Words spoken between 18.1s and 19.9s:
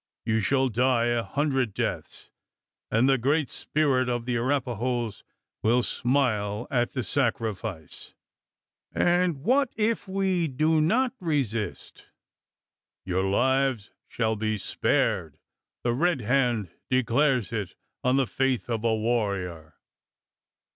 the faith of a warrior."